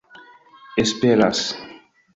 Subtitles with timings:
[0.79, 1.55] esperas